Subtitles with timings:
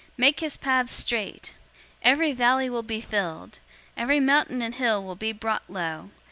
[0.17, 1.53] Make his paths straight.
[1.97, 3.59] 003:005 Every valley will be filled.
[3.95, 6.09] Every mountain and hill will be brought low.